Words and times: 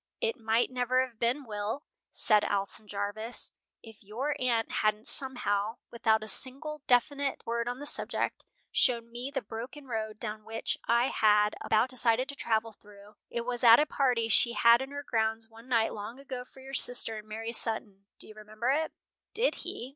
"It 0.19 0.35
might 0.35 0.71
never 0.71 1.05
have 1.05 1.19
been, 1.19 1.43
Will," 1.45 1.83
said 2.11 2.43
Alson 2.43 2.87
Jarvis, 2.87 3.51
"if 3.83 4.01
your 4.01 4.35
aunt 4.39 4.71
hadn't 4.71 5.07
somehow, 5.07 5.77
without 5.91 6.23
a 6.23 6.27
single 6.27 6.81
definite 6.87 7.45
word 7.45 7.69
on 7.69 7.77
the 7.77 7.85
subject, 7.85 8.43
shown 8.71 9.11
me 9.11 9.29
the 9.29 9.43
broken 9.43 9.85
road 9.85 10.19
down 10.19 10.43
which 10.43 10.75
I 10.87 11.09
had 11.09 11.53
about 11.61 11.89
decided 11.91 12.27
to 12.29 12.35
travel 12.35 12.71
through 12.71 13.13
It 13.29 13.41
was 13.41 13.63
at 13.63 13.79
a 13.79 13.85
party 13.85 14.27
she 14.27 14.53
had 14.53 14.81
in 14.81 14.89
her 14.89 15.03
grounds 15.03 15.47
one 15.49 15.69
night 15.69 15.93
long 15.93 16.19
ago 16.19 16.45
for 16.45 16.61
your 16.61 16.73
sister 16.73 17.17
and 17.17 17.27
Mary 17.27 17.51
Sutton. 17.53 18.07
Do 18.17 18.27
you 18.27 18.33
remember 18.33 18.71
it?" 18.71 18.91
Did 19.35 19.53
he? 19.53 19.89